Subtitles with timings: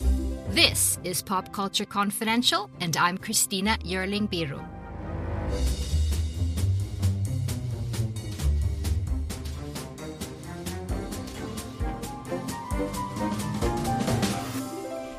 [0.00, 4.58] This is Pop Culture Confidential, and I'm Christina Yerling Biru.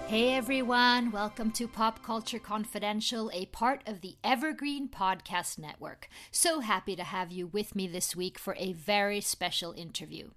[0.08, 6.10] Hey everyone, welcome to Pop Culture Confidential, a part of the Evergreen Podcast Network.
[6.32, 10.32] So happy to have you with me this week for a very special interview.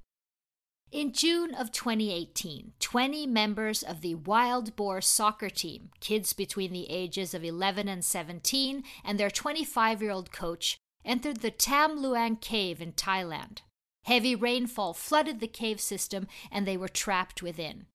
[0.93, 6.91] In June of 2018, 20 members of the Wild Boar soccer team, kids between the
[6.91, 12.37] ages of 11 and 17, and their 25 year old coach, entered the Tham Luang
[12.37, 13.61] cave in Thailand.
[14.05, 17.87] Heavy rainfall flooded the cave system and they were trapped within.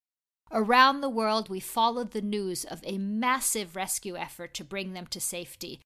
[0.52, 5.06] Around the world, we followed the news of a massive rescue effort to bring them
[5.12, 5.82] to safety.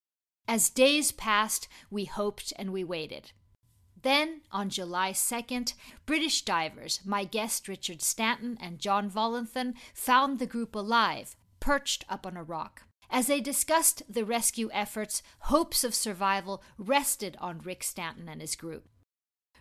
[0.48, 3.34] As days passed, we hoped and we waited.
[4.02, 5.74] Then, on July 2nd,
[6.06, 12.26] British divers, my guest Richard Stanton and John Volanthen, found the group alive, perched up
[12.26, 12.84] on a rock.
[13.10, 18.56] As they discussed the rescue efforts, hopes of survival rested on Rick Stanton and his
[18.56, 18.88] group.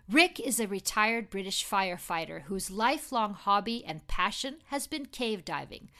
[0.08, 5.90] Rick is a retired British firefighter whose lifelong hobby and passion has been cave diving,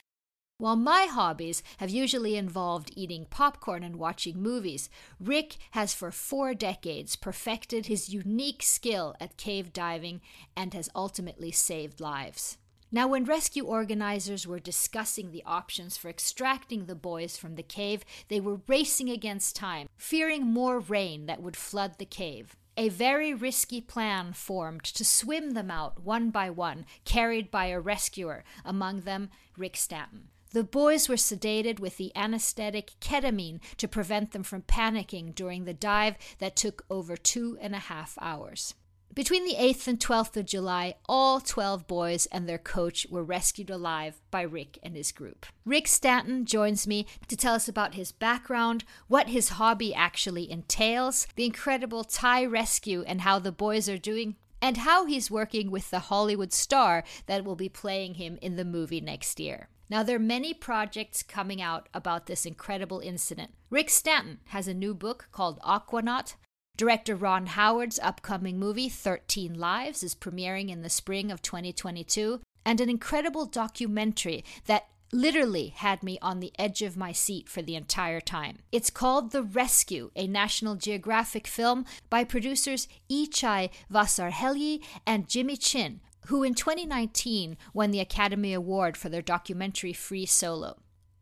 [0.61, 6.53] while my hobbies have usually involved eating popcorn and watching movies, Rick has for four
[6.53, 10.21] decades perfected his unique skill at cave diving
[10.55, 12.59] and has ultimately saved lives.
[12.93, 18.05] Now, when rescue organizers were discussing the options for extracting the boys from the cave,
[18.29, 22.57] they were racing against time, fearing more rain that would flood the cave.
[22.77, 27.81] A very risky plan formed to swim them out one by one, carried by a
[27.81, 30.29] rescuer, among them Rick Stanton.
[30.53, 35.75] The boys were sedated with the anesthetic ketamine to prevent them from panicking during the
[35.75, 38.75] dive that took over two and a half hours.
[39.15, 43.71] Between the 8th and 12th of July, all 12 boys and their coach were rescued
[43.71, 45.47] alive by Rick and his group.
[45.65, 51.29] Rick Stanton joins me to tell us about his background, what his hobby actually entails,
[51.37, 55.91] the incredible Thai rescue, and how the boys are doing, and how he's working with
[55.91, 59.69] the Hollywood star that will be playing him in the movie next year.
[59.91, 63.51] Now, there are many projects coming out about this incredible incident.
[63.71, 66.37] Rick Stanton has a new book called Aquanaut.
[66.77, 72.41] Director Ron Howard's upcoming movie, 13 Lives, is premiering in the spring of 2022.
[72.65, 77.61] And an incredible documentary that literally had me on the edge of my seat for
[77.61, 78.59] the entire time.
[78.71, 86.01] It's called The Rescue, a National Geographic film by producers Ichai Vasarhelyi and Jimmy Chin,
[86.31, 90.79] who in 2019 won the Academy Award for their documentary Free Solo.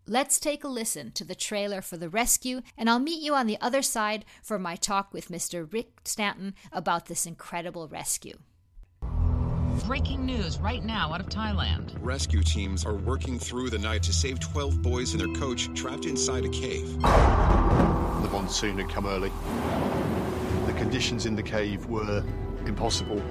[0.06, 3.47] Let's take a listen to the trailer for The Rescue, and I'll meet you on
[3.47, 5.70] the other side for my talk with Mr.
[5.72, 8.36] Rick Stanton about this incredible rescue.
[9.86, 11.97] Breaking news right now out of Thailand.
[12.00, 16.04] Rescue teams are working through the night to save 12 boys and their coach trapped
[16.04, 17.00] inside a cave.
[17.00, 19.32] The monsoon had come early.
[20.66, 22.22] The conditions in the cave were
[22.66, 23.22] impossible.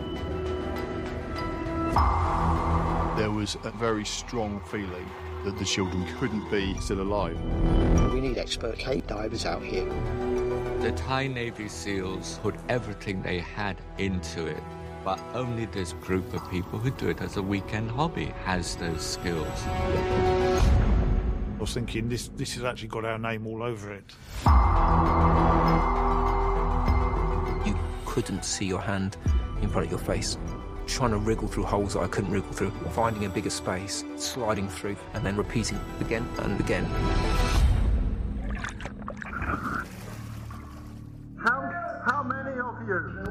[3.17, 5.09] There was a very strong feeling
[5.43, 7.39] that the children couldn't be still alive.
[8.13, 9.85] We need expert cave divers out here.
[10.81, 14.61] The Thai Navy SEALs put everything they had into it,
[15.03, 19.01] but only this group of people who do it as a weekend hobby has those
[19.01, 19.47] skills.
[19.65, 24.13] I was thinking this this has actually got our name all over it.
[27.65, 27.75] You
[28.05, 29.17] couldn't see your hand
[29.61, 30.37] in front of your face
[30.87, 34.69] trying to wriggle through holes that I couldn't wriggle through, finding a bigger space, sliding
[34.69, 36.85] through, and then repeating again and again.
[41.43, 41.71] How,
[42.05, 43.23] how many of you?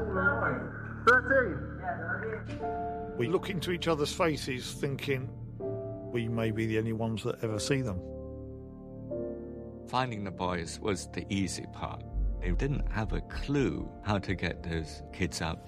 [1.08, 3.16] 13.
[3.16, 5.28] We look into each other's faces thinking
[6.12, 8.00] we may be the only ones that ever see them.
[9.88, 12.02] Finding the boys was the easy part.
[12.40, 15.60] They didn't have a clue how to get those kids out.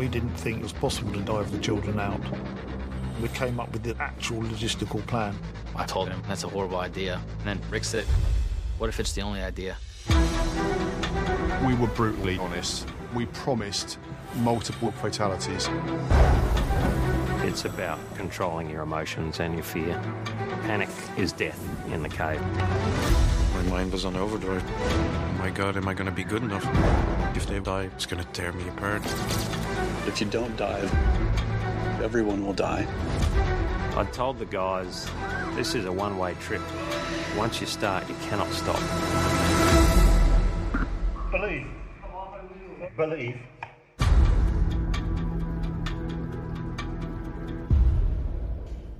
[0.00, 2.22] We didn't think it was possible to dive the children out.
[3.20, 5.36] We came up with the actual logistical plan.
[5.76, 7.20] I told him that's a horrible idea.
[7.40, 8.06] And then Rick said,
[8.78, 9.76] What if it's the only idea?
[11.66, 12.88] We were brutally honest.
[13.14, 13.98] We promised
[14.36, 15.68] multiple fatalities.
[17.42, 20.00] It's about controlling your emotions and your fear.
[20.62, 20.88] Panic
[21.18, 21.62] is death
[21.92, 22.40] in the cave.
[23.52, 24.64] My mind was on overdrive.
[24.66, 26.66] Oh my god, am I going to be good enough?
[27.36, 29.02] If they die, it's going to tear me apart.
[30.10, 30.92] If you don't dive,
[32.02, 32.84] everyone will die.
[33.96, 35.08] I told the guys
[35.54, 36.62] this is a one way trip.
[37.36, 38.80] Once you start, you cannot stop.
[41.30, 41.68] Believe.
[42.96, 43.38] Believe.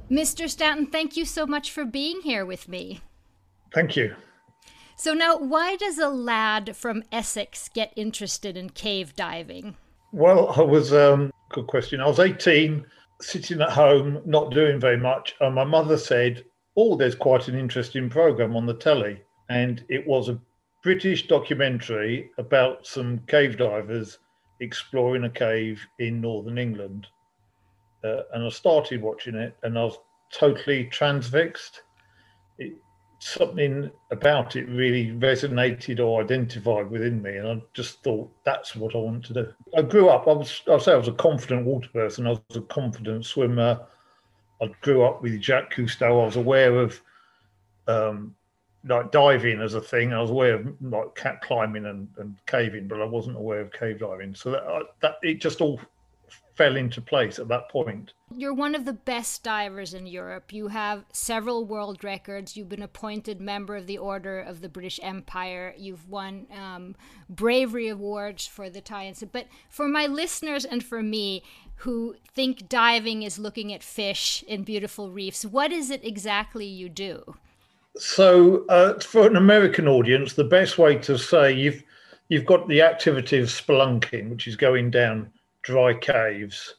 [0.09, 0.49] Mr.
[0.49, 3.01] Stanton, thank you so much for being here with me.
[3.75, 4.15] Thank you.
[4.95, 9.75] So, now, why does a lad from Essex get interested in cave diving?
[10.12, 12.01] Well, I was, um, good question.
[12.01, 12.85] I was 18,
[13.21, 15.37] sitting at home, not doing very much.
[15.41, 16.45] And my mother said,
[16.77, 19.23] Oh, there's quite an interesting program on the telly.
[19.49, 20.41] And it was a
[20.83, 24.19] British documentary about some cave divers
[24.61, 27.06] exploring a cave in northern England.
[28.03, 29.99] Uh, and I started watching it and I was
[30.33, 31.83] totally transfixed.
[32.59, 32.75] It,
[33.20, 38.94] something about it really resonated or identified within me, and I just thought that's what
[38.94, 39.52] I want to do.
[39.76, 40.26] I grew up.
[40.26, 40.62] I was.
[40.69, 42.26] I say I was a confident water person.
[42.26, 43.81] I was a confident swimmer.
[44.62, 46.22] I grew up with Jacques Cousteau.
[46.22, 47.00] I was aware of
[47.87, 48.34] um,
[48.88, 50.12] like diving as a thing.
[50.12, 53.72] I was aware of like cat climbing and, and caving, but I wasn't aware of
[53.72, 54.34] cave diving.
[54.34, 54.64] So that
[55.00, 55.81] that it just all
[56.55, 58.12] fell into place at that point.
[58.37, 60.52] You're one of the best divers in Europe.
[60.52, 62.56] You have several world records.
[62.56, 65.75] You've been appointed member of the Order of the British Empire.
[65.76, 66.97] You've won um,
[67.29, 69.25] bravery awards for the tie ins.
[69.32, 71.43] But for my listeners and for me,
[71.76, 76.88] who think diving is looking at fish in beautiful reefs, what is it exactly you
[76.88, 77.37] do?
[77.96, 81.82] So, uh, for an American audience, the best way to say you've
[82.29, 85.31] you've got the activity of spelunking, which is going down
[85.62, 86.75] dry caves.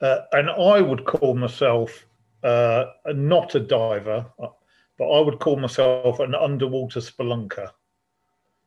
[0.00, 2.06] Uh, and I would call myself
[2.42, 4.26] uh, not a diver,
[4.98, 7.70] but I would call myself an underwater spelunker.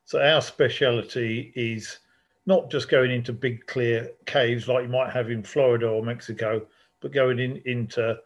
[0.06, 2.00] So our speciality is
[2.46, 6.66] not just going into big clear caves like you might have in Florida or Mexico,
[7.02, 8.18] but going in into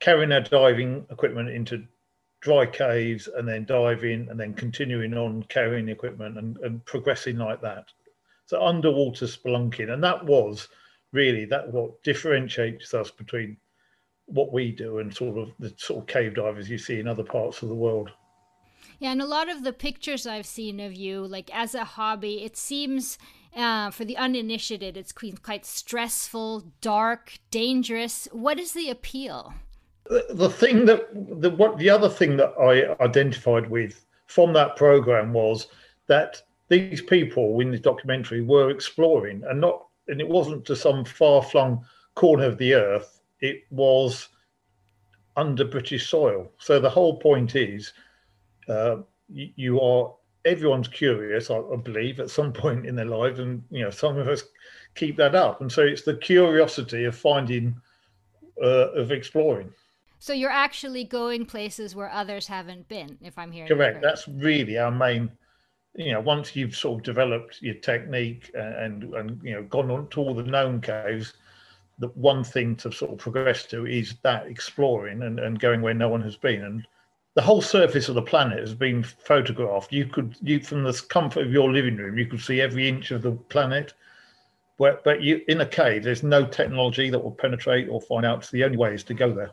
[0.00, 1.84] carrying our diving equipment into
[2.40, 7.60] dry caves and then diving and then continuing on carrying equipment and, and progressing like
[7.60, 7.86] that.
[8.48, 10.68] So underwater spelunking, and that was
[11.12, 13.58] really that what differentiates us between
[14.24, 17.22] what we do and sort of the sort of cave divers you see in other
[17.22, 18.10] parts of the world.
[19.00, 22.42] Yeah, and a lot of the pictures I've seen of you, like as a hobby,
[22.42, 23.18] it seems
[23.54, 28.28] uh, for the uninitiated, it's quite stressful, dark, dangerous.
[28.32, 29.52] What is the appeal?
[30.30, 35.34] The thing that the what the other thing that I identified with from that program
[35.34, 35.66] was
[36.06, 41.04] that these people in the documentary were exploring and not and it wasn't to some
[41.04, 41.84] far flung
[42.14, 43.20] corner of the earth.
[43.40, 44.28] It was
[45.36, 46.50] under british soil.
[46.58, 47.92] So the whole point is
[48.68, 48.96] uh,
[49.28, 53.62] you, you, are everyone's curious I, I, believe at some point in their lives and
[53.70, 54.42] you know some of us
[54.94, 55.60] keep that up.
[55.60, 57.76] And so it's the curiosity of finding
[58.60, 59.72] uh, of exploring.
[60.18, 64.02] So you're actually going places where others haven't been if i'm hearing correct.
[64.02, 65.30] that's really our main
[65.98, 70.08] you know, once you've sort of developed your technique and and you know gone on
[70.10, 71.34] to all the known caves,
[71.98, 75.94] the one thing to sort of progress to is that exploring and, and going where
[75.94, 76.62] no one has been.
[76.62, 76.86] And
[77.34, 79.92] the whole surface of the planet has been photographed.
[79.92, 83.10] You could you from the comfort of your living room, you could see every inch
[83.10, 83.92] of the planet.
[84.76, 88.44] Where, but you in a cave, there's no technology that will penetrate or find out.
[88.44, 89.50] So the only way is to go there.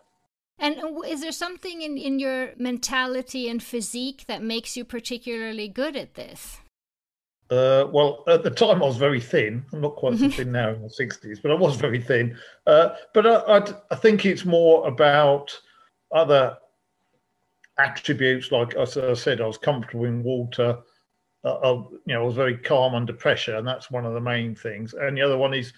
[0.58, 5.96] And is there something in, in your mentality and physique that makes you particularly good
[5.96, 6.60] at this?
[7.52, 9.64] Uh, well, at the time I was very thin.
[9.72, 12.38] I'm not quite so thin now in my 60s, but I was very thin.
[12.66, 15.56] Uh, but I, I, I, think it's more about
[16.12, 16.58] other
[17.78, 18.52] attributes.
[18.52, 20.80] Like as I said, I was comfortable in water.
[21.44, 24.22] Uh, I, you know, I was very calm under pressure, and that's one of the
[24.22, 24.96] main things.
[24.96, 25.72] And the other one is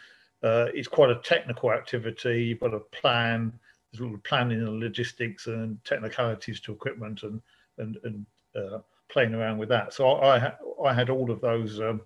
[0.44, 2.46] uh, it's quite a technical activity.
[2.46, 3.52] You've got a plan
[3.92, 7.42] there's a lot of planning and logistics and technicalities to equipment and
[7.78, 8.26] and and
[8.56, 8.80] uh,
[9.10, 9.94] playing around with that.
[9.94, 10.54] So I
[10.84, 12.02] I had all of those um,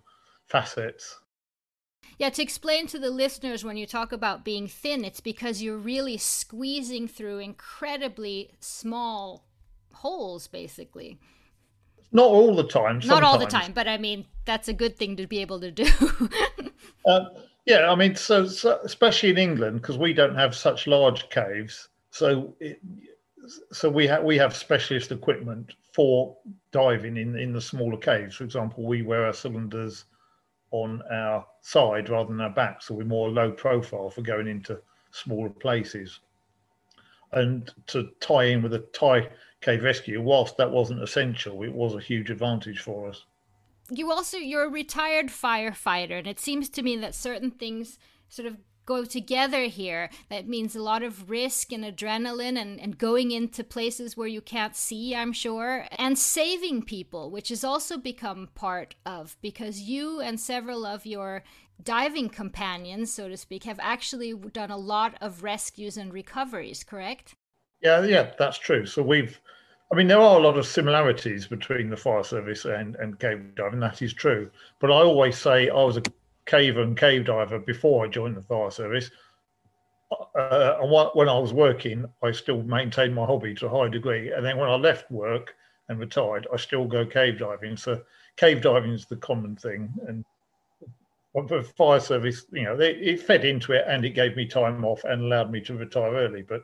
[0.48, 1.18] facets.
[2.18, 5.78] Yeah, to explain to the listeners when you talk about being thin, it's because you're
[5.78, 9.46] really squeezing through incredibly small
[9.94, 11.20] holes, basically.
[12.12, 13.02] Not all the time.
[13.02, 13.08] Sometimes.
[13.08, 15.72] Not all the time, but I mean that's a good thing to be able to
[15.72, 15.88] do.
[17.06, 17.28] um,
[17.65, 21.89] yeah, I mean, so, so especially in England because we don't have such large caves,
[22.10, 22.82] so it,
[23.72, 26.38] so we have we have specialist equipment for
[26.72, 28.36] diving in in the smaller caves.
[28.36, 30.06] For example, we wear our cylinders
[30.72, 34.80] on our side rather than our back, so we're more low profile for going into
[35.12, 36.20] smaller places.
[37.34, 39.30] And to tie in with the Thai
[39.62, 43.25] cave rescue, whilst that wasn't essential, it was a huge advantage for us.
[43.93, 48.48] You also you're a retired firefighter, and it seems to me that certain things sort
[48.48, 50.10] of go together here.
[50.29, 54.41] That means a lot of risk and adrenaline and, and going into places where you
[54.41, 60.19] can't see, I'm sure, and saving people, which has also become part of because you
[60.19, 61.43] and several of your
[61.83, 67.36] diving companions, so to speak, have actually done a lot of rescues and recoveries, correct?
[67.81, 68.86] Yeah, yeah, that's true.
[68.86, 69.39] So we've,
[69.91, 73.55] I mean, there are a lot of similarities between the fire service and, and cave
[73.55, 74.50] diving, that is true.
[74.79, 76.03] But I always say I was a
[76.45, 79.12] cave and cave diver before I joined the fire service.
[80.12, 84.31] Uh, and when I was working, I still maintained my hobby to a high degree.
[84.31, 85.55] And then when I left work
[85.89, 87.75] and retired, I still go cave diving.
[87.75, 88.01] So
[88.38, 89.93] cave diving is the common thing.
[90.07, 90.24] And
[91.50, 94.86] for fire service, you know, it, it fed into it and it gave me time
[94.86, 96.43] off and allowed me to retire early.
[96.43, 96.63] But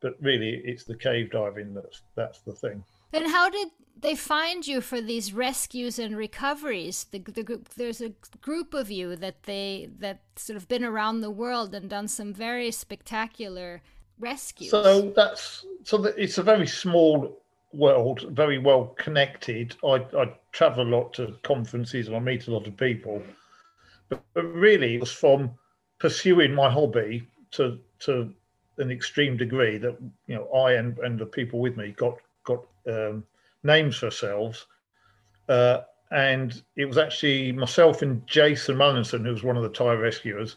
[0.00, 2.84] but really, it's the cave diving that's that's the thing.
[3.12, 3.68] And how did
[4.00, 7.06] they find you for these rescues and recoveries.
[7.10, 11.20] The, the group, there's a group of you that they that sort of been around
[11.20, 13.82] the world and done some very spectacular
[14.18, 14.70] rescues.
[14.70, 19.76] So that's so that it's a very small world, very well connected.
[19.84, 23.22] I, I travel a lot to conferences and I meet a lot of people,
[24.08, 25.50] but, but really it was from
[25.98, 28.32] pursuing my hobby to to
[28.78, 32.64] an extreme degree that you know I and, and the people with me got got
[32.86, 33.24] um,
[33.62, 34.66] names for ourselves.
[35.48, 35.80] Uh,
[36.10, 40.56] and it was actually myself and Jason Mallinson, who was one of the Thai rescuers,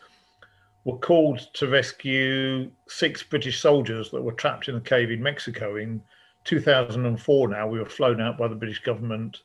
[0.85, 5.75] were called to rescue six British soldiers that were trapped in a cave in Mexico
[5.75, 6.01] in
[6.45, 7.47] 2004.
[7.49, 9.41] Now we were flown out by the British government,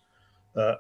[0.56, 0.76] uh,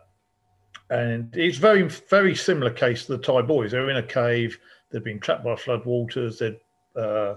[0.90, 3.72] and it's very very similar case to the Thai boys.
[3.72, 4.58] They were in a cave.
[4.90, 6.38] They'd been trapped by floodwaters.
[6.38, 6.60] They'd
[7.00, 7.36] uh,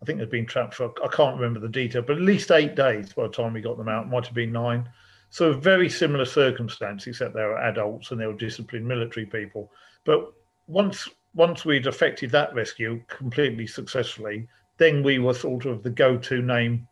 [0.00, 2.76] I think they'd been trapped for, I can't remember the detail, but at least eight
[2.76, 4.08] days by the time we got them out.
[4.08, 4.88] Might have been nine.
[5.30, 9.70] So very similar circumstance, except they were adults and they were disciplined military people.
[10.04, 10.32] But
[10.66, 16.40] once once we'd effected that rescue completely successfully, then we were sort of the go-to
[16.40, 16.88] name.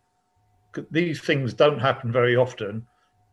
[0.90, 2.86] These things don't happen very often,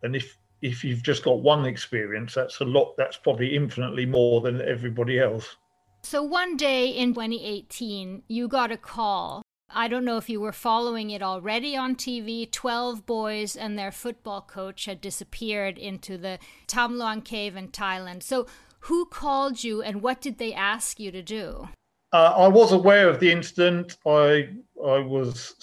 [0.03, 2.95] and if if you've just got one experience, that's a lot.
[2.97, 5.57] That's probably infinitely more than everybody else.
[6.03, 9.42] So one day in 2018, you got a call
[9.75, 12.49] I don't know if you were following it already on TV.
[12.49, 18.23] 12 boys and their football coach had disappeared into the Tham Luang cave in Thailand.
[18.23, 18.47] So,
[18.81, 21.69] who called you and what did they ask you to do?
[22.11, 23.97] Uh, I was aware of the incident.
[24.05, 24.49] I
[24.85, 25.55] I was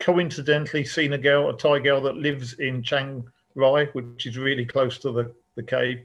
[0.00, 3.24] coincidentally seen a girl, a Thai girl that lives in Chiang
[3.54, 6.04] Rai, which is really close to the, the cave.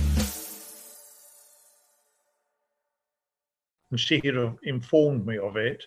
[3.91, 5.85] And she had informed me of it.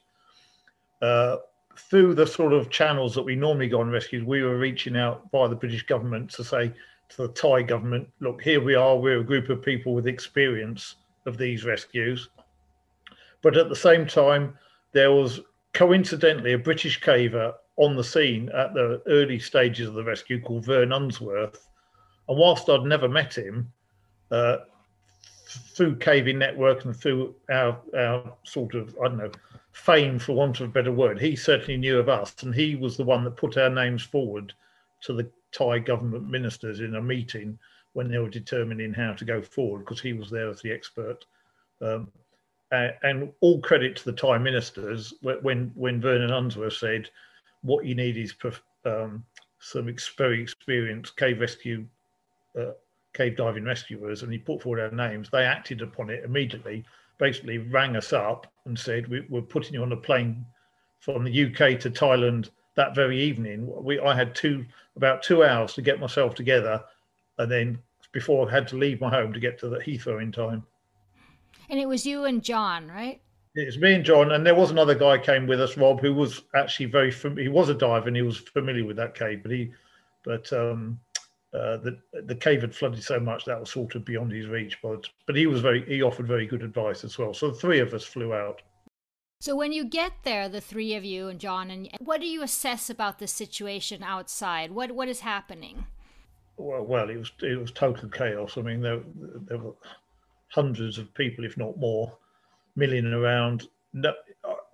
[1.02, 1.36] Uh,
[1.76, 5.30] through the sort of channels that we normally go on rescues, we were reaching out
[5.32, 6.72] by the British government to say
[7.08, 10.96] to the Thai government, look, here we are, we're a group of people with experience
[11.26, 12.28] of these rescues.
[13.42, 14.56] But at the same time,
[14.92, 15.40] there was
[15.72, 20.64] coincidentally a British caver on the scene at the early stages of the rescue called
[20.64, 21.68] Vern Unsworth.
[22.28, 23.72] And whilst I'd never met him,
[24.30, 24.58] uh,
[25.54, 29.30] through Caving Network and through our, our sort of, I don't know,
[29.72, 32.34] fame, for want of a better word, he certainly knew of us.
[32.42, 34.52] And he was the one that put our names forward
[35.02, 37.58] to the Thai government ministers in a meeting
[37.92, 41.24] when they were determining how to go forward, because he was there as the expert.
[41.80, 42.10] Um,
[42.72, 47.08] and all credit to the Thai ministers when when Vernon Unsworth said,
[47.62, 48.34] "What you need is
[48.84, 49.24] um,
[49.60, 51.86] some very experienced cave rescue
[52.58, 52.72] uh,
[53.14, 56.84] cave diving rescuers and he put forward our names, they acted upon it immediately,
[57.18, 60.44] basically rang us up and said, we, are putting you on a plane
[61.00, 64.64] from the UK to Thailand that very evening, we I had two
[64.96, 66.82] about two hours to get myself together,
[67.38, 67.78] and then
[68.12, 70.64] before I had to leave my home to get to the Heathrow in time.
[71.68, 73.20] And it was you and John, right?
[73.54, 76.12] It was me and John, and there was another guy came with us, Rob, who
[76.12, 79.52] was actually very he was a diver and he was familiar with that cave, but
[79.52, 79.72] he,
[80.24, 80.98] but um,
[81.54, 84.78] uh, the the cave had flooded so much that was sort of beyond his reach.
[84.82, 87.32] But but he was very he offered very good advice as well.
[87.32, 88.62] So the three of us flew out.
[89.40, 92.42] So when you get there, the three of you and John, and what do you
[92.42, 94.72] assess about the situation outside?
[94.72, 95.86] What what is happening?
[96.56, 98.56] Well, well, it was it was total chaos.
[98.58, 99.00] I mean, there
[99.46, 99.74] there were
[100.48, 102.16] hundreds of people, if not more,
[102.74, 103.68] milling around.
[103.92, 104.12] No,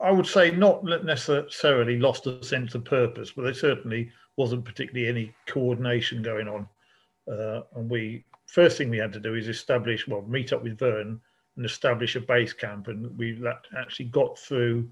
[0.03, 5.09] I would say not necessarily lost a sense of purpose, but there certainly wasn't particularly
[5.09, 6.67] any coordination going on.
[7.31, 10.79] Uh, and we first thing we had to do is establish, well, meet up with
[10.79, 11.21] Vern
[11.57, 12.89] and establish a base camp.
[12.89, 13.41] And we
[13.79, 14.89] actually got through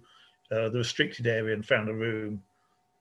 [0.52, 2.42] uh, the restricted area and found a room,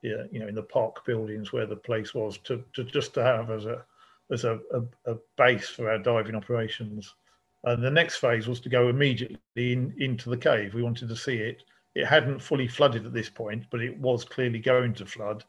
[0.02, 3.52] you know, in the park buildings where the place was to, to just to have
[3.52, 3.84] as a
[4.32, 7.16] as a, a, a base for our diving operations.
[7.64, 10.74] And the next phase was to go immediately in, into the cave.
[10.74, 11.64] We wanted to see it.
[11.98, 15.44] It hadn't fully flooded at this point, but it was clearly going to flood.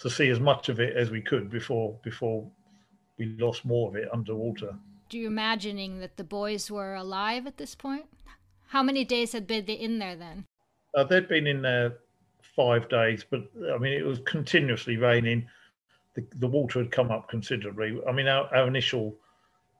[0.00, 2.46] To see as much of it as we could before before
[3.16, 4.76] we lost more of it underwater.
[5.08, 8.06] Do you imagining that the boys were alive at this point?
[8.66, 10.44] How many days had been in there then?
[10.94, 11.98] Uh, they'd been in there
[12.42, 15.46] five days, but I mean it was continuously raining.
[16.14, 17.98] The, the water had come up considerably.
[18.06, 19.16] I mean our, our initial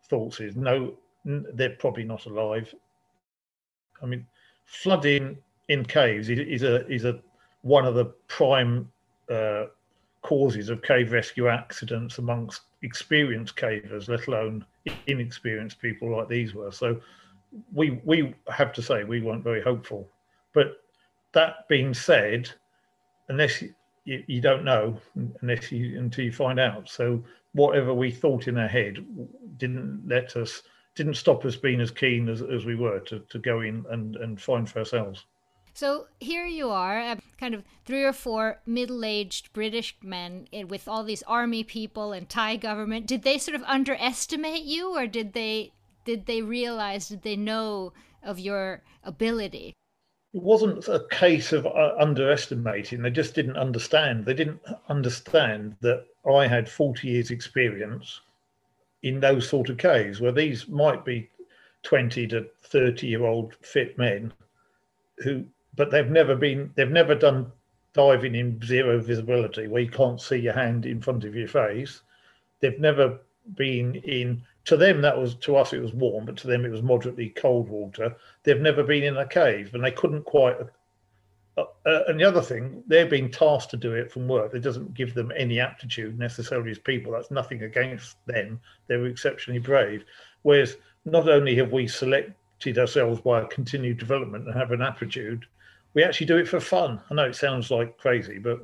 [0.09, 0.95] thoughts is no
[1.27, 2.75] they're probably not alive.
[4.03, 4.27] I mean,
[4.65, 7.19] flooding in caves is a is a
[7.63, 8.91] one of the prime
[9.31, 9.65] uh,
[10.23, 14.65] causes of cave rescue accidents amongst experienced cavers, let alone
[15.07, 16.73] inexperienced people like these were.
[16.73, 17.01] So
[17.73, 20.09] we we have to say we weren't very hopeful.
[20.53, 20.83] But
[21.33, 22.51] that being said,
[23.29, 23.63] unless
[24.05, 24.99] you, you don't know
[25.41, 26.89] unless you until you find out.
[26.89, 29.05] So whatever we thought in our head
[29.57, 30.63] didn't let us
[30.95, 34.17] didn't stop us being as keen as, as we were to, to go in and,
[34.17, 35.25] and find for ourselves.
[35.77, 40.63] So here you are, uh, kind of three or four middle aged British men eh,
[40.63, 43.07] with all these army people and Thai government.
[43.07, 45.73] Did they sort of underestimate you or did they
[46.05, 49.73] did they realize, did they know of your ability?
[50.33, 53.03] It wasn't a case of uh, underestimating.
[53.03, 54.27] They just didn't understand.
[54.27, 58.21] They didn't understand that I had 40 years' experience
[59.03, 61.31] in those sort of caves where these might be
[61.83, 64.33] 20 to 30 year old fit men
[65.19, 65.45] who
[65.77, 67.51] but they've never been they've never done
[67.93, 72.03] diving in zero visibility where you can't see your hand in front of your face
[72.61, 73.21] they've never
[73.55, 76.71] been in to them that was to us it was warm but to them it
[76.71, 80.57] was moderately cold water they've never been in a cave and they couldn't quite
[81.57, 84.55] uh, uh, and the other thing, they're being tasked to do it from work.
[84.55, 87.13] It doesn't give them any aptitude necessarily as people.
[87.13, 88.61] That's nothing against them.
[88.89, 90.05] They were exceptionally brave.
[90.43, 95.47] Whereas not only have we selected ourselves by a continued development and have an aptitude,
[95.95, 97.01] we actually do it for fun.
[97.11, 98.61] I know it sounds like crazy, but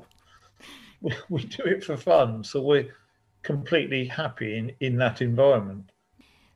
[1.00, 2.44] we, we do it for fun.
[2.44, 2.94] So we're
[3.42, 5.90] completely happy in, in that environment.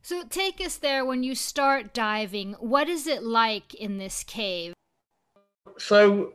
[0.02, 2.54] So take us there when you start diving.
[2.54, 4.74] What is it like in this cave?
[5.78, 6.32] so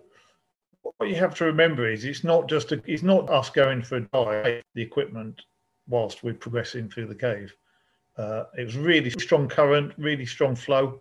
[0.81, 3.97] what you have to remember is it's not just a, it's not us going for
[3.97, 5.41] a dive the equipment
[5.87, 7.53] whilst we're progressing through the cave.
[8.17, 10.99] Uh, it was really strong current, really strong flow,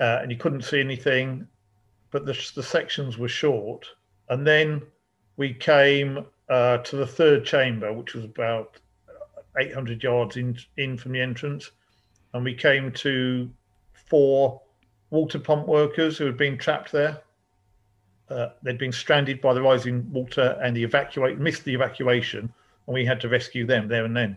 [0.00, 1.46] uh, and you couldn't see anything.
[2.10, 3.86] But the, the sections were short,
[4.28, 4.82] and then
[5.36, 8.78] we came uh, to the third chamber, which was about
[9.58, 11.70] 800 yards in in from the entrance,
[12.32, 13.50] and we came to
[13.92, 14.60] four
[15.10, 17.22] water pump workers who had been trapped there
[18.28, 22.52] uh, they'd been stranded by the rising water and the evacuate missed the evacuation,
[22.86, 24.36] and we had to rescue them there and then.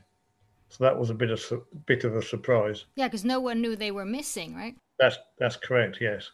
[0.70, 1.42] So that was a bit of
[1.88, 2.86] bit of a surprise.
[2.96, 4.76] Yeah, because no one knew they were missing, right?
[5.00, 5.98] That's that's correct.
[6.00, 6.30] Yes,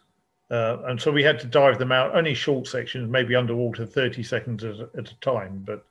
[0.52, 4.24] uh, and so we had to dive them out, only short sections, maybe underwater, thirty
[4.24, 5.64] seconds at, at a time.
[5.66, 5.86] But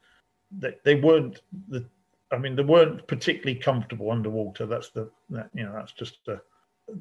[0.51, 1.85] they, they weren't the.
[2.31, 4.67] I mean, they weren't particularly comfortable underwater.
[4.67, 6.41] That's the that, you know that's just the,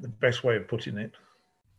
[0.00, 1.12] the best way of putting it.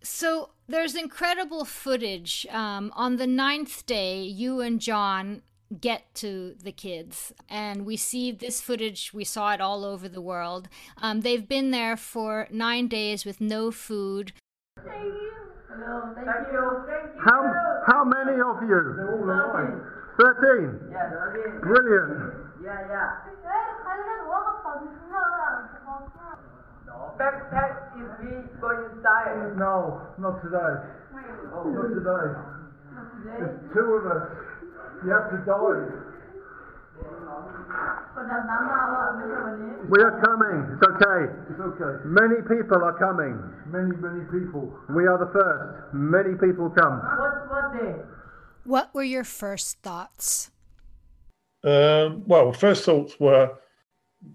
[0.01, 2.45] So there's incredible footage.
[2.51, 5.41] Um, on the ninth day, you and John
[5.81, 9.13] get to the kids, and we see this footage.
[9.13, 10.69] We saw it all over the world.
[11.01, 14.31] Um, they've been there for nine days with no food.
[15.75, 15.91] Thank you.
[15.91, 17.19] Hello, thank, thank you.
[17.19, 17.25] you.
[17.27, 17.43] How,
[17.87, 18.95] how many of you?
[20.15, 20.71] Thirteen.
[20.87, 21.59] Yeah, thirteen.
[21.59, 22.47] Brilliant.
[22.63, 23.11] Yeah, yeah.
[27.19, 29.55] Backpack is we go inside.
[29.57, 30.83] No, not today.
[31.51, 31.63] Oh.
[31.67, 32.27] Not today.
[32.91, 33.39] Not today.
[33.39, 34.31] There's two of us.
[35.03, 36.14] You have to dive.
[39.89, 40.73] We are coming.
[40.73, 41.21] It's okay.
[41.51, 42.03] It's okay.
[42.05, 43.37] Many people are coming.
[43.67, 44.73] Many, many people.
[44.89, 45.93] We are the first.
[45.93, 46.99] Many people come.
[46.99, 47.95] What, what day?
[48.63, 50.51] What were your first thoughts?
[51.63, 53.57] Um, well, first thoughts were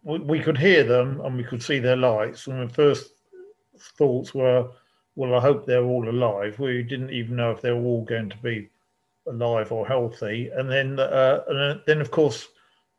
[0.03, 3.13] we, we could hear them and we could see their lights, and the first
[3.99, 4.69] thoughts were,
[5.17, 6.59] well, I hope they're all alive.
[6.59, 8.71] We didn't even know if they were all going to be
[9.27, 10.51] alive or healthy.
[10.55, 12.49] And then, uh, and then of course,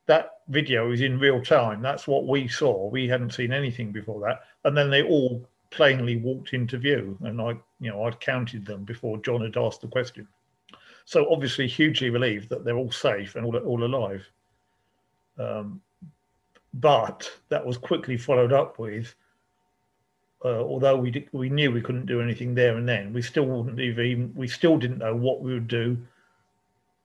[0.08, 1.82] that video is in real time.
[1.82, 2.90] That's what we saw.
[2.90, 4.42] We hadn't seen anything before that.
[4.66, 8.84] And then they all plainly walked into view, and I, you know, I'd counted them
[8.84, 10.28] before John had asked the question.
[11.06, 14.30] So obviously, hugely relieved that they're all safe and all all alive.
[15.38, 15.82] Um,
[16.74, 19.16] but that was quickly followed up with
[20.44, 23.46] uh, although we did, we knew we couldn't do anything there and then, we still
[23.46, 25.98] wouldn't even we still didn't know what we would do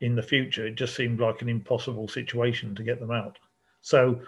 [0.01, 0.67] in the future.
[0.67, 3.39] It just seemed like an impossible situation to get them out.
[3.83, 4.21] So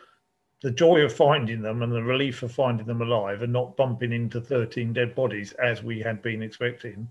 [0.62, 4.12] the joy of finding them and the relief of finding them alive and not bumping
[4.12, 7.08] into 13 dead bodies as we had been expecting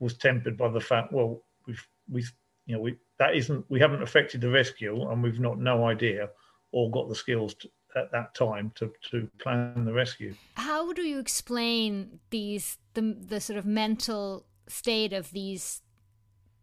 [0.00, 2.24] was tempered by the fact, well, we've we
[2.66, 6.28] you know we that isn't we haven't affected the rescue and we've not no idea
[6.72, 10.34] or got the skills to, at that time to, to plan the rescue.
[10.54, 15.82] How do you explain these the the sort of mental state of these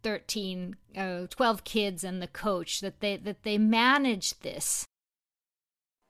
[0.08, 4.86] 13 uh, 12 kids and the coach that they that they managed this.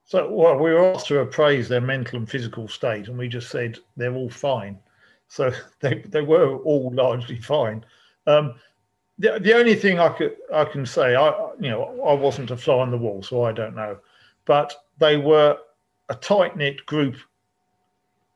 [0.04, 3.50] So well we were asked to appraise their mental and physical state and we just
[3.50, 4.78] said they're all fine.
[5.26, 7.84] So they, they were all largely fine.
[8.28, 8.54] Um,
[9.18, 12.56] the, the only thing I could I can say I you know I wasn't a
[12.56, 13.98] fly on the wall so I don't know.
[14.44, 15.58] But they were
[16.08, 17.16] a tight knit group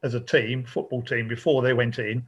[0.03, 2.27] as a team, football team, before they went in.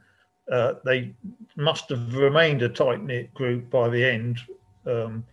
[0.50, 1.14] Uh, they
[1.57, 4.38] must have remained a tight knit group by the end
[4.87, 5.24] um,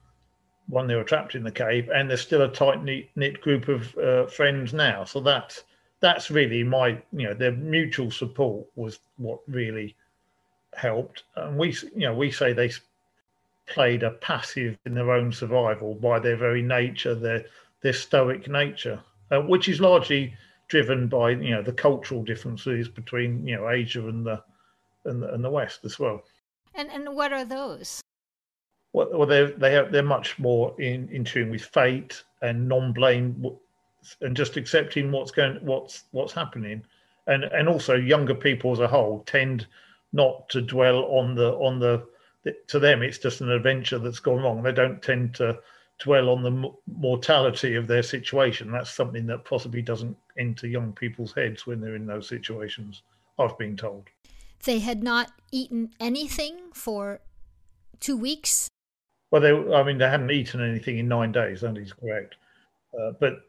[0.70, 3.98] when they were trapped in the cave, and they're still a tight knit group of
[3.98, 5.04] uh, friends now.
[5.04, 5.64] So that's
[6.00, 9.96] that's really my you know their mutual support was what really
[10.74, 11.24] helped.
[11.36, 12.72] And we you know we say they
[13.68, 17.46] played a passive in their own survival by their very nature, their
[17.82, 19.00] their stoic nature,
[19.32, 20.34] uh, which is largely
[20.68, 24.42] driven by you know the cultural differences between you know Asia and the
[25.06, 26.24] and the, and the West as well.
[26.76, 28.02] And and what are those?
[28.94, 33.46] Well, well they they are, they're much more in in tune with fate and non-blame
[34.22, 36.84] and just accepting what's going what's what's happening,
[37.28, 39.68] and and also younger people as a whole tend
[40.14, 42.06] not to dwell on the on the
[42.68, 44.64] to them it's just an adventure that's gone wrong.
[44.64, 45.60] They don't tend to
[46.00, 48.72] dwell on the mortality of their situation.
[48.72, 53.04] That's something that possibly doesn't enter young people's heads when they're in those situations,
[53.38, 54.10] I've been told.
[54.64, 57.22] They had not eaten anything for
[58.00, 58.68] two weeks?
[59.32, 62.36] Well, they, I mean, they hadn't eaten anything in nine days, that is correct.
[63.00, 63.42] Uh, but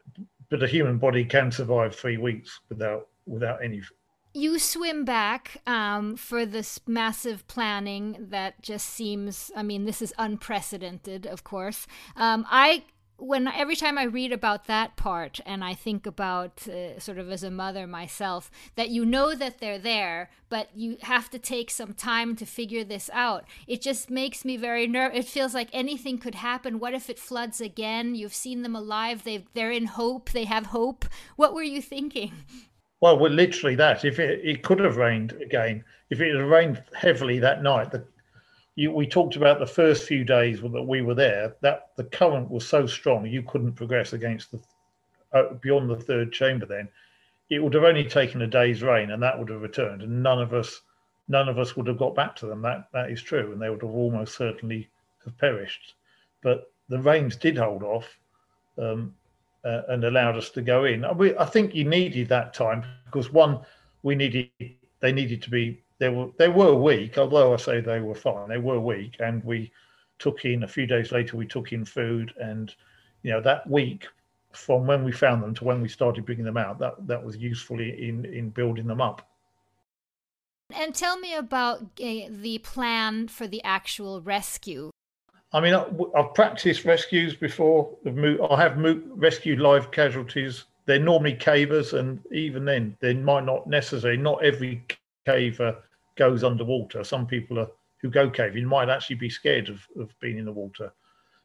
[0.49, 3.81] but a human body can survive three weeks without without any
[4.33, 10.13] you swim back um, for this massive planning that just seems i mean this is
[10.17, 12.83] unprecedented of course um, i
[13.23, 17.31] when every time I read about that part and I think about uh, sort of
[17.31, 21.71] as a mother myself that you know that they're there but you have to take
[21.71, 25.69] some time to figure this out it just makes me very nervous it feels like
[25.71, 26.79] anything could happen.
[26.79, 28.15] What if it floods again?
[28.15, 29.23] You've seen them alive.
[29.23, 30.31] They they're in hope.
[30.31, 31.05] They have hope.
[31.35, 32.31] What were you thinking?
[33.01, 34.05] Well, literally that.
[34.05, 38.05] If it, it could have rained again, if it had rained heavily that night, the,
[38.75, 41.55] you, we talked about the first few days that we were there.
[41.61, 44.59] That the current was so strong, you couldn't progress against the
[45.33, 46.65] uh, beyond the third chamber.
[46.65, 46.89] Then
[47.49, 50.41] it would have only taken a day's rain, and that would have returned, and none
[50.41, 50.81] of us,
[51.27, 52.61] none of us would have got back to them.
[52.61, 54.89] That that is true, and they would have almost certainly
[55.23, 55.95] have perished.
[56.41, 58.17] But the rains did hold off.
[58.77, 59.13] Um,
[59.65, 61.05] uh, and allowed us to go in.
[61.15, 63.61] We, I think you needed that time because one,
[64.01, 64.49] we needed
[64.99, 67.17] they needed to be they were they were weak.
[67.17, 69.71] Although I say they were fine, they were weak, and we
[70.19, 71.37] took in a few days later.
[71.37, 72.75] We took in food, and
[73.21, 74.07] you know that week
[74.51, 77.37] from when we found them to when we started bringing them out, that that was
[77.37, 79.29] useful in in building them up.
[80.75, 84.89] And tell me about uh, the plan for the actual rescue.
[85.53, 87.95] I mean, I've practiced rescues before.
[88.49, 88.75] I have
[89.15, 90.65] rescued live casualties.
[90.85, 94.17] They're normally cavers, and even then, they might not necessarily.
[94.17, 94.83] Not every
[95.25, 95.77] caver
[96.15, 97.03] goes underwater.
[97.03, 97.69] Some people are,
[98.01, 100.91] who go caving might actually be scared of, of being in the water.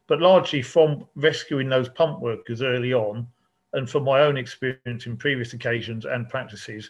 [0.07, 3.27] But largely from rescuing those pump workers early on,
[3.73, 6.89] and from my own experience in previous occasions and practices,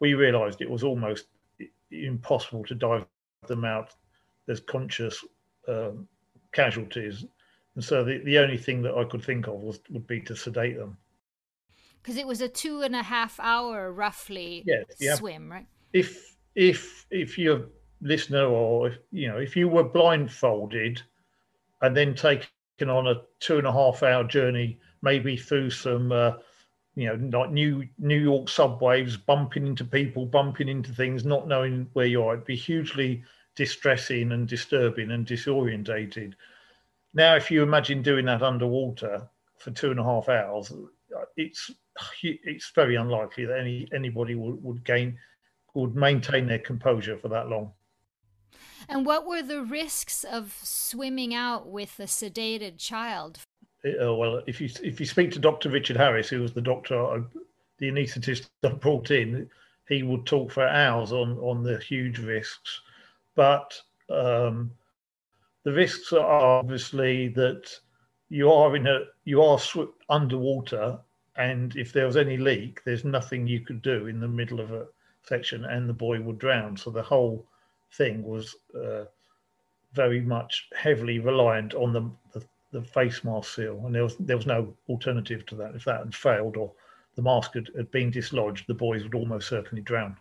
[0.00, 1.26] we realised it was almost
[1.90, 3.06] impossible to dive
[3.46, 3.94] them out
[4.48, 5.24] as conscious
[5.68, 6.08] um,
[6.52, 7.24] casualties
[7.74, 10.34] And so the, the only thing that I could think of was would be to
[10.34, 10.96] sedate them.
[12.02, 15.14] Because it was a two and a half hour roughly yes, yeah.
[15.16, 15.66] swim, right?
[15.92, 17.66] If if if your
[18.00, 21.00] listener or if, you know if you were blindfolded
[21.82, 22.48] and then taken
[22.88, 26.32] on a two and a half hour journey, maybe through some uh,
[26.96, 31.88] you know like New New York subways, bumping into people, bumping into things, not knowing
[31.92, 33.22] where you are, it'd be hugely
[33.54, 36.34] distressing and disturbing and disorientated.
[37.14, 39.26] Now, if you imagine doing that underwater
[39.58, 40.72] for two and a half hours,
[41.36, 41.70] it's
[42.22, 45.18] it's very unlikely that any anybody would, would gain
[45.76, 47.72] would maintain their composure for that long.
[48.88, 53.40] And what were the risks of swimming out with a sedated child?
[53.84, 55.68] Uh, well, if you if you speak to Dr.
[55.70, 57.20] Richard Harris, who was the doctor, uh,
[57.78, 59.48] the anaesthetist I brought in,
[59.88, 62.80] he would talk for hours on on the huge risks.
[63.34, 64.70] But um,
[65.64, 67.70] the risks are obviously that
[68.28, 70.98] you are in a you are sw- underwater,
[71.36, 74.72] and if there was any leak, there's nothing you could do in the middle of
[74.72, 74.86] a
[75.28, 76.76] section, and the boy would drown.
[76.76, 77.46] So the whole
[77.92, 79.04] thing was uh,
[79.92, 84.36] very much heavily reliant on the, the, the face mask seal, and there was there
[84.36, 85.74] was no alternative to that.
[85.74, 86.72] If that had failed or
[87.16, 90.16] the mask had, had been dislodged, the boys would almost certainly drown.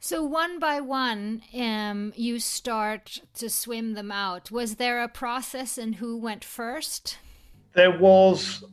[0.00, 4.50] So one by one, um, you start to swim them out.
[4.50, 7.18] Was there a process and who went first?
[7.74, 8.64] There was.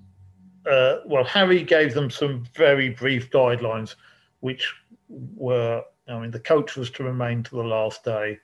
[0.65, 3.95] Uh, well, Harry gave them some very brief guidelines,
[4.39, 4.73] which
[5.09, 5.83] were.
[6.07, 8.39] I mean, the coach was to remain to the last day,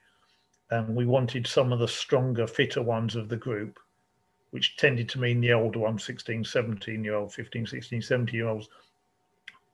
[0.70, 3.78] and we wanted some of the stronger, fitter ones of the group,
[4.50, 8.48] which tended to mean the older ones, 16, 17 year old, 15, 16, 17 year
[8.48, 8.68] olds,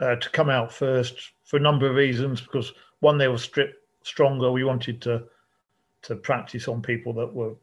[0.00, 3.76] uh, to come out first for a number of reasons because one they were stripped
[4.02, 4.50] stronger.
[4.50, 5.24] We wanted to
[6.02, 7.55] to practice on people that were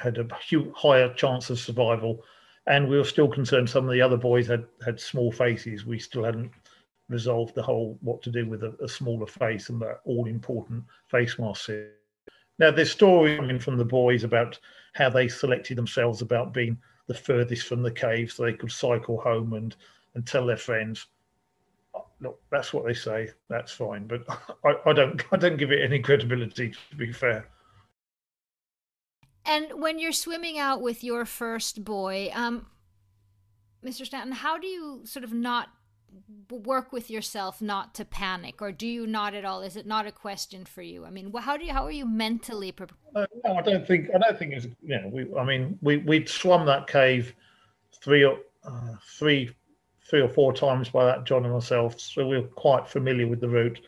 [0.00, 0.28] had a
[0.74, 2.22] higher chance of survival,
[2.66, 5.84] and we were still concerned some of the other boys had had small faces.
[5.84, 6.52] We still hadn't
[7.08, 10.84] resolved the whole what to do with a, a smaller face and that all important
[11.08, 11.70] face mask.
[12.58, 14.58] Now there's story coming from the boys about
[14.94, 19.20] how they selected themselves about being the furthest from the cave so they could cycle
[19.20, 19.76] home and
[20.14, 21.06] and tell their friends
[22.20, 23.30] look, that's what they say.
[23.48, 24.24] That's fine, but
[24.64, 26.72] I, I don't I don't give it any credibility.
[26.90, 27.48] To be fair.
[29.46, 32.64] And when you're swimming out with your first boy, um,
[33.84, 34.06] Mr.
[34.06, 35.68] Stanton, how do you sort of not
[36.50, 39.62] work with yourself not to panic, or do you not at all?
[39.62, 41.04] Is it not a question for you?
[41.04, 42.98] I mean, how do you how are you mentally prepared?
[43.14, 45.98] Uh, no, I don't think I don't think it's you know we I mean we
[45.98, 47.34] we'd swum that cave
[48.00, 48.36] three uh,
[49.18, 49.50] three
[50.08, 53.48] three or four times by that John and myself, so we're quite familiar with the
[53.48, 53.80] route.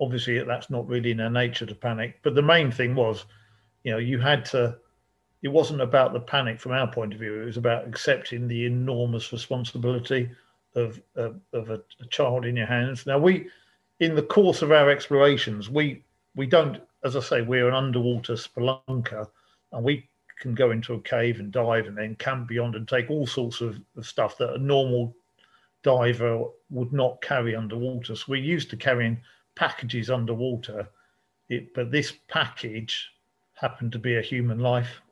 [0.00, 3.26] Obviously, that's not really in our nature to panic, but the main thing was,
[3.84, 4.76] you know, you had to.
[5.42, 7.40] It wasn't about the panic from our point of view.
[7.40, 10.28] It was about accepting the enormous responsibility
[10.74, 13.06] of of, of a, a child in your hands.
[13.06, 13.48] Now, we,
[13.98, 16.02] in the course of our explorations, we
[16.34, 19.28] we don't, as I say, we're an underwater spelunker,
[19.72, 20.08] and we
[20.40, 23.60] can go into a cave and dive and then camp beyond and take all sorts
[23.60, 25.14] of, of stuff that a normal
[25.82, 28.16] diver would not carry underwater.
[28.16, 29.20] So we're used to carrying
[29.54, 30.88] packages underwater,
[31.48, 33.10] it, but this package
[33.54, 35.02] happened to be a human life.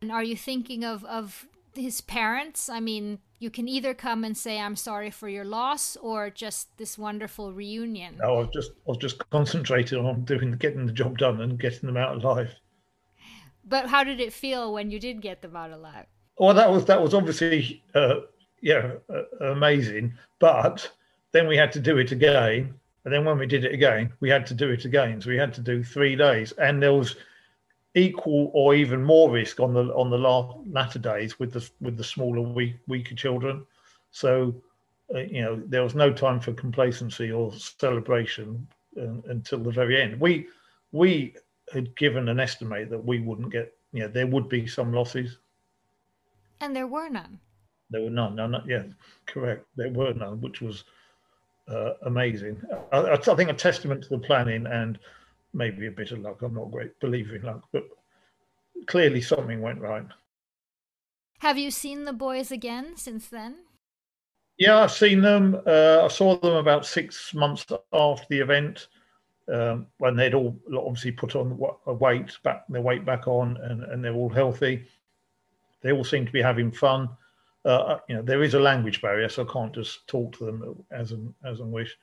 [0.00, 2.68] And are you thinking of, of his parents?
[2.68, 6.76] I mean, you can either come and say I'm sorry for your loss, or just
[6.78, 8.16] this wonderful reunion.
[8.18, 11.58] No, I was just I was just concentrating on doing getting the job done and
[11.58, 12.54] getting them out alive.
[13.64, 16.06] But how did it feel when you did get them out alive?
[16.38, 18.20] Well, that was that was obviously uh,
[18.62, 20.14] yeah uh, amazing.
[20.38, 20.90] But
[21.32, 24.30] then we had to do it again, and then when we did it again, we
[24.30, 25.20] had to do it again.
[25.20, 27.16] So we had to do three days, and there was
[27.96, 31.96] equal or even more risk on the on the last, latter days with the with
[31.96, 33.66] the smaller weak, weaker children.
[34.12, 34.54] So
[35.14, 40.00] uh, you know there was no time for complacency or celebration uh, until the very
[40.00, 40.20] end.
[40.20, 40.46] We
[40.92, 41.34] we
[41.72, 45.38] had given an estimate that we wouldn't get, you know, there would be some losses.
[46.60, 47.38] And there were none.
[47.90, 48.36] There were none.
[48.36, 48.84] No, not, yeah,
[49.26, 49.66] correct.
[49.76, 50.84] There were none, which was
[51.68, 52.60] uh, amazing.
[52.92, 54.98] I, I, think a testament to the planning and
[55.56, 56.42] maybe a bit of luck.
[56.42, 57.84] I'm not a great believer in luck, but
[58.86, 60.06] clearly something went right.
[61.40, 63.56] Have you seen the boys again since then?
[64.58, 65.60] Yeah, I've seen them.
[65.66, 68.88] Uh, I saw them about six months after the event
[69.52, 73.84] um, when they'd all obviously put on a weight back their weight back on and,
[73.84, 74.84] and they're all healthy
[75.82, 77.08] they all seem to be having fun
[77.64, 80.44] uh, uh, you know there is a language barrier so i can't just talk to
[80.44, 81.96] them as and as and wish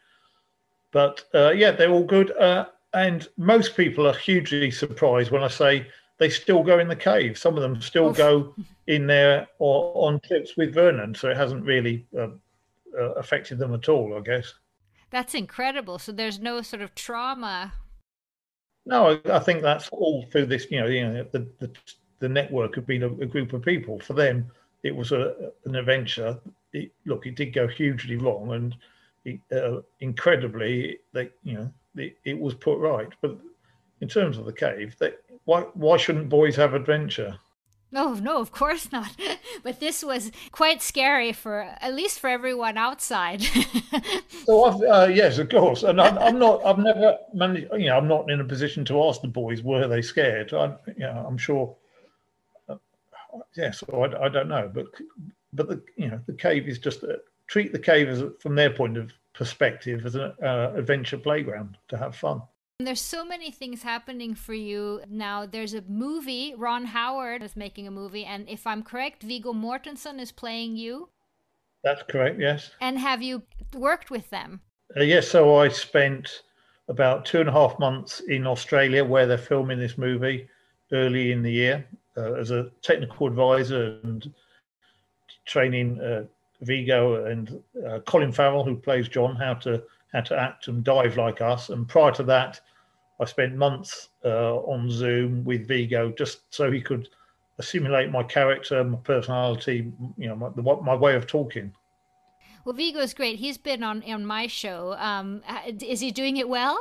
[0.92, 5.47] but uh, yeah they're all good uh, and most people are hugely surprised when i
[5.47, 5.86] say
[6.17, 7.38] they still go in the cave.
[7.38, 8.17] Some of them still Oof.
[8.17, 8.56] go
[8.88, 12.27] in there or on trips with Vernon, so it hasn't really uh,
[12.97, 14.53] uh, affected them at all, I guess.
[15.10, 15.99] That's incredible.
[15.99, 17.73] So there's no sort of trauma.
[18.86, 20.67] No, I, I think that's all through this.
[20.69, 21.71] You know, you know, the the,
[22.19, 23.99] the network have been a, a group of people.
[23.99, 24.49] For them,
[24.84, 26.39] it was a an adventure.
[26.73, 28.75] It, look, it did go hugely wrong, and
[29.51, 33.09] uh, incredibly, they you know, it, it was put right.
[33.21, 33.38] But
[34.01, 35.13] in terms of the cave, they,
[35.45, 37.38] why why shouldn't boys have adventure?
[37.91, 39.15] No, no, of course not.
[39.63, 43.43] But this was quite scary for at least for everyone outside.
[44.45, 46.65] So I've, uh, yes, of course, and I'm, I'm not.
[46.65, 47.67] I've never managed.
[47.73, 50.53] You know, I'm not in a position to ask the boys were they scared.
[50.53, 51.75] I, you know, I'm sure.
[52.67, 52.75] Uh,
[53.55, 54.88] yes, I, I don't know, but
[55.53, 57.19] but the you know the cave is just a,
[57.54, 61.96] treat the cave as from their point of perspective as an uh, adventure playground to
[61.96, 62.42] have fun.
[62.80, 65.46] There's so many things happening for you now.
[65.46, 66.56] There's a movie.
[66.58, 71.10] Ron Howard is making a movie, and if I'm correct, Viggo Mortensen is playing you.
[71.84, 72.39] That's correct.
[72.39, 72.72] Yes.
[72.82, 73.44] And have you
[73.76, 74.62] worked with them?
[74.98, 75.28] Uh, yes.
[75.28, 76.42] So I spent
[76.88, 80.50] about two and a half months in Australia where they're filming this movie
[80.92, 81.86] early in the year
[82.18, 84.34] uh, as a technical advisor and
[85.46, 86.24] training uh,
[86.63, 91.17] Viggo and uh, Colin Farrell, who plays John, how to how to act and dive
[91.17, 91.69] like us.
[91.69, 92.62] And prior to that,
[93.19, 97.10] I spent months uh, on Zoom with Viggo just so he could
[97.60, 101.73] assimilate my character, my personality, you know, my, the, my way of talking.
[102.65, 103.39] Well, Viggo's great.
[103.39, 104.93] He's been on on my show.
[104.97, 106.80] Um, is he doing it well?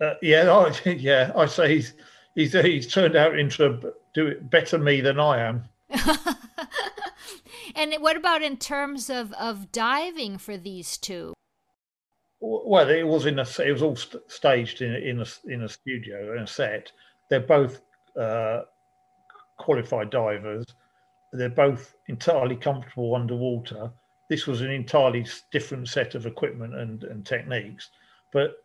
[0.00, 1.32] Uh, yeah, I, yeah.
[1.36, 1.94] I say he's
[2.34, 5.64] he's he's turned out into a, do it better me than I am.
[7.78, 11.32] and what about in terms of of diving for these two?
[12.40, 15.68] Well, it was in a it was all st- staged in in a in a
[15.68, 16.92] studio in a set.
[17.30, 17.80] They're both
[18.18, 18.62] uh,
[19.58, 20.64] qualified divers.
[21.32, 23.90] They're both entirely comfortable underwater.
[24.30, 27.90] This was an entirely different set of equipment and, and techniques,
[28.32, 28.62] but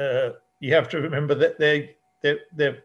[0.00, 2.78] uh, you have to remember that they they're, they're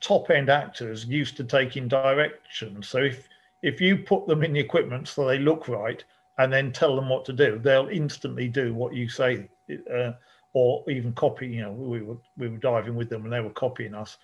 [0.00, 2.82] top end actors used to taking direction.
[2.82, 3.28] So if
[3.62, 6.04] if you put them in the equipment so they look right,
[6.38, 9.48] and then tell them what to do, they'll instantly do what you say,
[9.92, 10.12] uh,
[10.54, 11.48] or even copy.
[11.48, 14.18] You know, we were we were diving with them and they were copying us.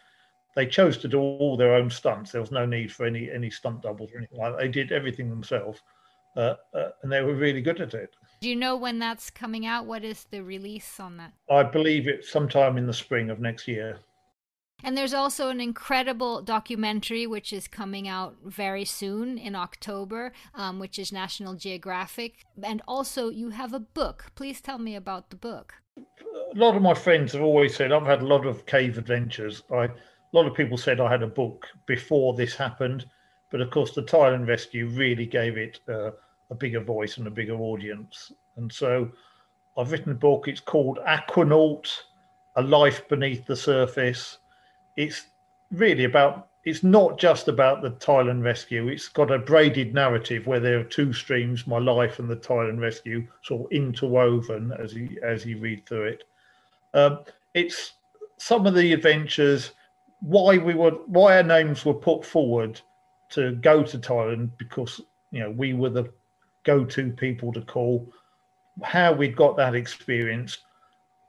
[0.55, 2.31] They chose to do all their own stunts.
[2.31, 4.61] There was no need for any any stunt doubles or anything like that.
[4.61, 5.83] They did everything themselves,
[6.37, 8.15] uh, uh, and they were really good at it.
[8.41, 9.87] Do you know when that's coming out?
[9.87, 11.33] What is the release on that?
[11.51, 13.99] I believe it's sometime in the spring of next year.
[14.83, 20.79] And there's also an incredible documentary which is coming out very soon in October, um,
[20.79, 22.45] which is National Geographic.
[22.63, 24.27] And also, you have a book.
[24.35, 25.75] Please tell me about the book.
[25.97, 29.63] A lot of my friends have always said I've had a lot of cave adventures.
[29.73, 29.91] I, a
[30.33, 33.07] lot of people said I had a book before this happened,
[33.51, 36.11] but of course, the Thailand rescue really gave it uh,
[36.51, 38.33] a bigger voice and a bigger audience.
[38.57, 39.11] And so,
[39.79, 40.47] I've written a book.
[40.47, 41.89] It's called Aquanaut:
[42.57, 44.39] A Life Beneath the Surface
[44.97, 45.27] it's
[45.71, 48.89] really about it's not just about the Thailand rescue.
[48.89, 52.81] It's got a braided narrative where there are two streams, my life and the Thailand
[52.81, 56.25] rescue, sort of interwoven as you as you read through it.
[56.95, 57.21] Um,
[57.53, 57.95] it's
[58.39, 59.73] some of the adventures,
[60.21, 62.81] why we were why our names were put forward
[63.31, 66.11] to go to Thailand because you know we were the
[66.65, 68.11] go-to people to call,
[68.83, 70.59] how we got that experience,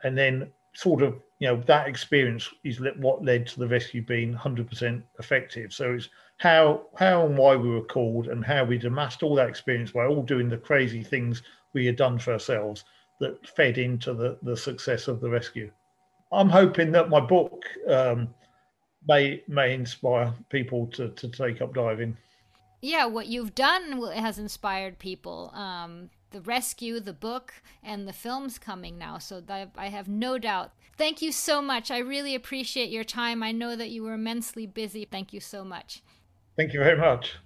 [0.03, 4.33] and then sort of you know that experience is what led to the rescue being
[4.33, 5.73] 100% effective.
[5.73, 9.49] So it's how how and why we were called and how we'd amassed all that
[9.49, 11.43] experience by all doing the crazy things
[11.73, 12.85] we had done for ourselves
[13.19, 15.71] that fed into the the success of the rescue.
[16.31, 18.33] I'm hoping that my book um,
[19.07, 22.17] may may inspire people to to take up diving.
[22.81, 28.59] Yeah what you've done has inspired people um, the rescue, the book, and the film's
[28.59, 29.17] coming now.
[29.17, 29.41] So
[29.77, 30.73] I have no doubt.
[30.97, 31.89] Thank you so much.
[31.89, 33.41] I really appreciate your time.
[33.41, 35.05] I know that you were immensely busy.
[35.05, 36.03] Thank you so much.
[36.57, 37.37] Thank you very much.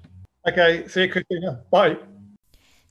[0.47, 1.61] Okay, see you, Christina.
[1.69, 1.97] Bye.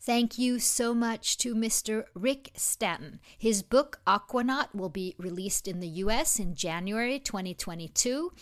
[0.09, 2.07] Thank you so much to Mr.
[2.15, 3.21] Rick Stanton.
[3.37, 8.33] His book, Aquanaut, will be released in the US in January 2022.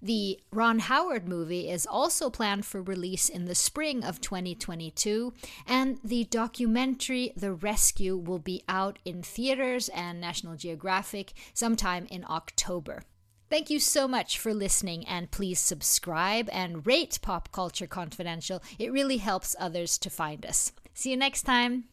[0.00, 5.32] The Ron Howard movie is also planned for release in the spring of 2022.
[5.66, 12.24] And the documentary, The Rescue, will be out in theaters and National Geographic sometime in
[12.30, 13.02] October.
[13.48, 18.60] Thank you so much for listening, and please subscribe and rate Pop Culture Confidential.
[18.76, 20.72] It really helps others to find us.
[20.94, 21.84] See you next time.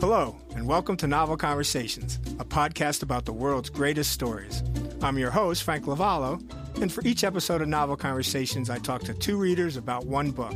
[0.00, 4.64] Hello and welcome to Novel Conversations, a podcast about the world's greatest stories.
[5.02, 6.42] I'm your host, Frank Lavallo,
[6.82, 10.54] and for each episode of Novel Conversations, I talk to two readers about one book.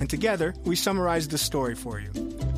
[0.00, 2.33] And together, we summarize the story for you.